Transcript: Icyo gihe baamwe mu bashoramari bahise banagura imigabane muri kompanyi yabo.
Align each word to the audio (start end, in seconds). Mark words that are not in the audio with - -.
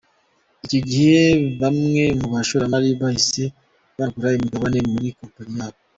Icyo 0.65 0.79
gihe 0.89 1.19
baamwe 1.59 2.03
mu 2.19 2.27
bashoramari 2.33 2.89
bahise 3.01 3.43
banagura 3.95 4.29
imigabane 4.37 4.79
muri 4.93 5.07
kompanyi 5.17 5.53
yabo. 5.61 5.79